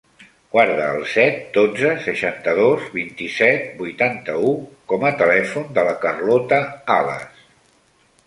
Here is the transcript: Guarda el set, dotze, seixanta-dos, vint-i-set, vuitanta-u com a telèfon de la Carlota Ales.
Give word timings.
Guarda 0.53 0.85
el 0.99 1.03
set, 1.09 1.35
dotze, 1.57 1.89
seixanta-dos, 2.05 2.87
vint-i-set, 2.95 3.67
vuitanta-u 3.83 4.53
com 4.93 5.05
a 5.09 5.13
telèfon 5.21 5.67
de 5.79 5.83
la 5.89 5.95
Carlota 6.07 6.63
Ales. 6.95 7.45